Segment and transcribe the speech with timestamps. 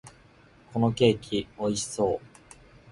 [0.73, 2.25] このケーキ、美味しそう！